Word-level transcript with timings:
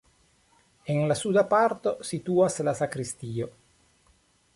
En 0.93 1.03
la 1.11 1.17
suda 1.19 1.43
parto 1.51 1.93
situas 2.11 2.57
la 2.69 2.73
sakristio. 2.81 3.51